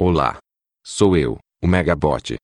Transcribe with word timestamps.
Olá. 0.00 0.38
Sou 0.84 1.16
eu, 1.16 1.38
o 1.62 1.68
Megabot. 1.68 2.34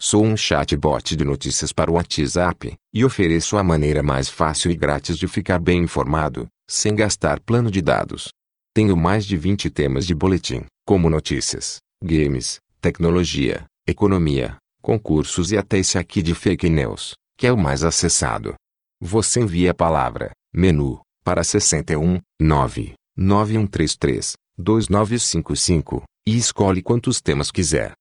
Sou 0.00 0.24
um 0.24 0.36
chatbot 0.36 1.16
de 1.16 1.24
notícias 1.24 1.72
para 1.72 1.90
o 1.90 1.94
WhatsApp, 1.94 2.76
e 2.94 3.04
ofereço 3.04 3.56
a 3.56 3.64
maneira 3.64 4.00
mais 4.00 4.28
fácil 4.28 4.70
e 4.70 4.76
grátis 4.76 5.18
de 5.18 5.26
ficar 5.26 5.58
bem 5.58 5.82
informado, 5.82 6.46
sem 6.70 6.94
gastar 6.94 7.40
plano 7.40 7.68
de 7.68 7.82
dados. 7.82 8.28
Tenho 8.72 8.96
mais 8.96 9.26
de 9.26 9.36
20 9.36 9.68
temas 9.70 10.06
de 10.06 10.14
boletim, 10.14 10.64
como 10.86 11.10
notícias, 11.10 11.78
games, 12.00 12.60
tecnologia, 12.80 13.64
economia, 13.88 14.56
concursos 14.80 15.50
e 15.50 15.58
até 15.58 15.78
esse 15.78 15.98
aqui 15.98 16.22
de 16.22 16.32
fake 16.32 16.70
news, 16.70 17.14
que 17.36 17.48
é 17.48 17.52
o 17.52 17.58
mais 17.58 17.82
acessado. 17.82 18.54
Você 19.00 19.40
envia 19.40 19.72
a 19.72 19.74
palavra 19.74 20.30
menu 20.54 21.00
para 21.24 21.42
61 21.42 22.20
9 22.40 22.94
9133 23.16 24.34
2955 24.56 26.04
e 26.26 26.36
escolhe 26.36 26.82
quantos 26.82 27.20
temas 27.20 27.50
quiser. 27.50 27.92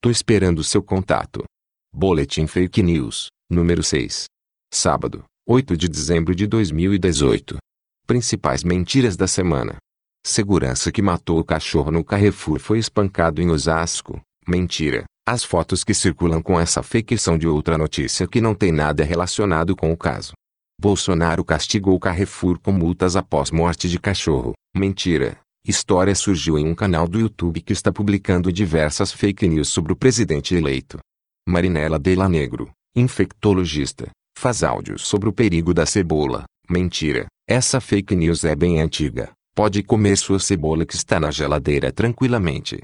Tô 0.00 0.10
esperando 0.10 0.62
seu 0.62 0.82
contato. 0.82 1.44
Boletim 1.92 2.46
Fake 2.46 2.82
News, 2.82 3.28
número 3.50 3.82
6. 3.82 4.26
Sábado, 4.72 5.24
8 5.48 5.76
de 5.76 5.88
dezembro 5.88 6.34
de 6.34 6.46
2018. 6.46 7.56
Principais 8.06 8.62
mentiras 8.62 9.16
da 9.16 9.26
semana. 9.26 9.76
Segurança 10.26 10.92
que 10.92 11.00
matou 11.00 11.38
o 11.38 11.44
cachorro 11.44 11.90
no 11.90 12.04
Carrefour 12.04 12.58
foi 12.58 12.78
espancado 12.78 13.40
em 13.40 13.50
Osasco. 13.50 14.20
Mentira. 14.46 15.04
As 15.26 15.44
fotos 15.44 15.84
que 15.84 15.92
circulam 15.92 16.42
com 16.42 16.58
essa 16.58 16.82
fake 16.82 17.18
são 17.18 17.36
de 17.36 17.46
outra 17.46 17.76
notícia 17.76 18.26
que 18.26 18.40
não 18.40 18.54
tem 18.54 18.72
nada 18.72 19.04
relacionado 19.04 19.76
com 19.76 19.92
o 19.92 19.96
caso. 19.96 20.32
Bolsonaro 20.80 21.44
castigou 21.44 21.94
o 21.94 22.00
Carrefour 22.00 22.58
com 22.60 22.72
multas 22.72 23.16
após 23.16 23.50
morte 23.50 23.88
de 23.88 23.98
cachorro. 23.98 24.52
Mentira. 24.76 25.38
História 25.66 26.14
surgiu 26.14 26.58
em 26.58 26.66
um 26.66 26.74
canal 26.74 27.06
do 27.06 27.18
YouTube 27.18 27.60
que 27.60 27.72
está 27.72 27.92
publicando 27.92 28.52
diversas 28.52 29.12
fake 29.12 29.46
news 29.46 29.68
sobre 29.68 29.92
o 29.92 29.96
presidente 29.96 30.54
eleito. 30.54 30.98
Marinela 31.48 31.98
Della 31.98 32.28
Negro, 32.28 32.70
infectologista, 32.94 34.10
faz 34.38 34.62
áudios 34.62 35.02
sobre 35.02 35.28
o 35.28 35.32
perigo 35.32 35.74
da 35.74 35.84
cebola. 35.84 36.44
Mentira. 36.70 37.26
Essa 37.48 37.80
fake 37.80 38.14
news 38.14 38.44
é 38.44 38.54
bem 38.54 38.80
antiga. 38.80 39.30
Pode 39.54 39.82
comer 39.82 40.16
sua 40.16 40.38
cebola 40.38 40.86
que 40.86 40.94
está 40.94 41.18
na 41.18 41.30
geladeira 41.30 41.90
tranquilamente. 41.90 42.78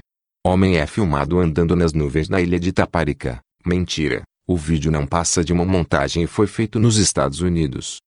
Homem 0.45 0.77
é 0.77 0.85
filmado 0.85 1.39
andando 1.39 1.75
nas 1.75 1.93
nuvens 1.93 2.29
na 2.29 2.41
ilha 2.41 2.59
de 2.59 2.71
Taparica. 2.71 3.39
Mentira. 3.65 4.23
O 4.47 4.55
vídeo 4.55 4.91
não 4.91 5.07
passa 5.07 5.43
de 5.43 5.51
uma 5.51 5.65
montagem 5.65 6.23
e 6.23 6.27
foi 6.27 6.45
feito 6.45 6.79
nos 6.79 6.97
Estados 6.97 7.41
Unidos. 7.41 7.97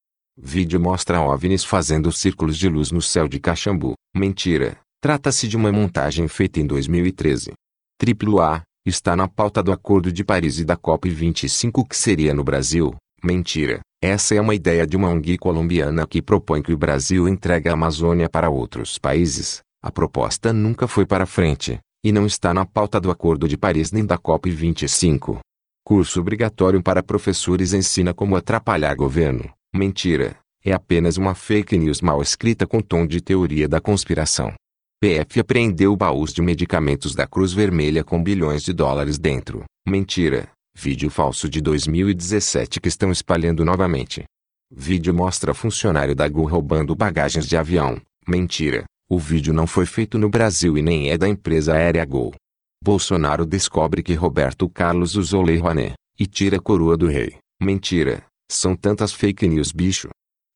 Vídeo 0.40 0.78
mostra 0.78 1.20
OVNIs 1.20 1.64
fazendo 1.64 2.12
círculos 2.12 2.56
de 2.56 2.68
luz 2.68 2.92
no 2.92 3.02
céu 3.02 3.26
de 3.26 3.40
Caxambu. 3.40 3.94
Mentira. 4.16 4.78
Trata-se 5.00 5.48
de 5.48 5.56
uma 5.56 5.72
montagem 5.72 6.28
feita 6.28 6.60
em 6.60 6.66
2013. 6.66 7.52
Triplo 7.98 8.40
A. 8.40 8.62
Está 8.86 9.16
na 9.16 9.26
pauta 9.26 9.60
do 9.62 9.72
Acordo 9.72 10.12
de 10.12 10.24
Paris 10.24 10.60
e 10.60 10.64
da 10.64 10.76
COP25 10.76 11.84
que 11.88 11.96
seria 11.96 12.32
no 12.34 12.44
Brasil. 12.44 12.94
Mentira. 13.22 13.80
Essa 14.00 14.36
é 14.36 14.40
uma 14.40 14.54
ideia 14.54 14.86
de 14.86 14.96
uma 14.96 15.08
ONG 15.08 15.36
colombiana 15.38 16.06
que 16.06 16.22
propõe 16.22 16.62
que 16.62 16.72
o 16.72 16.78
Brasil 16.78 17.28
entregue 17.28 17.68
a 17.68 17.72
Amazônia 17.72 18.28
para 18.28 18.48
outros 18.48 18.96
países. 18.96 19.58
A 19.82 19.90
proposta 19.90 20.52
nunca 20.52 20.86
foi 20.86 21.04
para 21.04 21.26
frente, 21.26 21.80
e 22.04 22.12
não 22.12 22.24
está 22.24 22.54
na 22.54 22.64
pauta 22.64 23.00
do 23.00 23.10
Acordo 23.10 23.48
de 23.48 23.56
Paris 23.56 23.90
nem 23.90 24.06
da 24.06 24.16
COP25. 24.16 25.40
Curso 25.84 26.20
obrigatório 26.20 26.80
para 26.80 27.02
professores 27.02 27.72
ensina 27.72 28.14
como 28.14 28.36
atrapalhar 28.36 28.94
governo. 28.94 29.50
Mentira. 29.78 30.36
É 30.64 30.72
apenas 30.72 31.16
uma 31.16 31.36
fake 31.36 31.78
news 31.78 32.00
mal 32.00 32.20
escrita 32.20 32.66
com 32.66 32.80
tom 32.80 33.06
de 33.06 33.20
teoria 33.20 33.68
da 33.68 33.80
conspiração. 33.80 34.52
PF 35.00 35.38
apreendeu 35.38 35.94
baús 35.94 36.32
de 36.32 36.42
medicamentos 36.42 37.14
da 37.14 37.28
Cruz 37.28 37.52
Vermelha 37.52 38.02
com 38.02 38.20
bilhões 38.20 38.64
de 38.64 38.72
dólares 38.72 39.20
dentro. 39.20 39.62
Mentira. 39.88 40.50
Vídeo 40.76 41.08
falso 41.08 41.48
de 41.48 41.60
2017 41.60 42.80
que 42.80 42.88
estão 42.88 43.12
espalhando 43.12 43.64
novamente. 43.64 44.24
Vídeo 44.68 45.14
mostra 45.14 45.54
funcionário 45.54 46.16
da 46.16 46.26
Gol 46.26 46.48
roubando 46.48 46.96
bagagens 46.96 47.46
de 47.46 47.56
avião. 47.56 48.00
Mentira. 48.26 48.82
O 49.08 49.16
vídeo 49.16 49.54
não 49.54 49.66
foi 49.68 49.86
feito 49.86 50.18
no 50.18 50.28
Brasil 50.28 50.76
e 50.76 50.82
nem 50.82 51.08
é 51.08 51.16
da 51.16 51.28
empresa 51.28 51.74
aérea 51.74 52.04
Gol. 52.04 52.34
Bolsonaro 52.82 53.46
descobre 53.46 54.02
que 54.02 54.14
Roberto 54.14 54.68
Carlos 54.68 55.14
usou 55.14 55.40
Lei 55.40 55.58
Rouanet 55.58 55.94
e 56.18 56.26
tira 56.26 56.56
a 56.56 56.60
coroa 56.60 56.96
do 56.96 57.06
rei. 57.06 57.36
Mentira. 57.62 58.27
São 58.50 58.74
tantas 58.74 59.12
fake 59.12 59.46
news 59.46 59.72
bicho. 59.72 60.08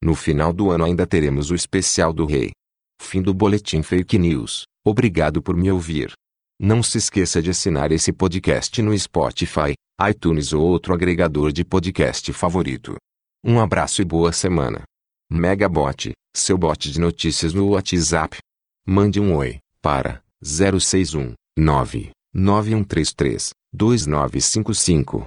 No 0.02 0.14
final 0.14 0.52
do 0.52 0.70
ano 0.70 0.84
ainda 0.84 1.06
teremos 1.06 1.50
o 1.50 1.54
especial 1.54 2.12
do 2.12 2.24
rei. 2.24 2.50
Fim 3.00 3.20
do 3.20 3.34
boletim 3.34 3.82
Fake 3.82 4.18
News. 4.18 4.64
Obrigado 4.84 5.42
por 5.42 5.56
me 5.56 5.70
ouvir. 5.70 6.12
Não 6.58 6.82
se 6.82 6.98
esqueça 6.98 7.42
de 7.42 7.50
assinar 7.50 7.92
esse 7.92 8.12
podcast 8.12 8.80
no 8.80 8.96
Spotify, 8.98 9.74
iTunes 10.08 10.52
ou 10.52 10.62
outro 10.62 10.94
agregador 10.94 11.52
de 11.52 11.64
podcast 11.64 12.32
favorito. 12.32 12.96
Um 13.44 13.60
abraço 13.60 14.00
e 14.00 14.04
boa 14.04 14.32
semana. 14.32 14.82
Megabot, 15.30 16.12
seu 16.34 16.56
bot 16.56 16.90
de 16.90 17.00
notícias 17.00 17.52
no 17.52 17.70
WhatsApp. 17.70 18.38
Mande 18.86 19.20
um 19.20 19.36
oi 19.36 19.58
para 19.80 20.22
061 20.42 21.34
99133 21.58 23.50
2955. 23.72 25.26